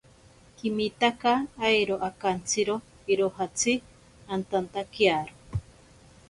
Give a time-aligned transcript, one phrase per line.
[0.57, 1.31] Kimitaka
[1.67, 2.75] airo akantsiro
[3.17, 3.73] irojatsi
[4.39, 5.33] antantakiaro.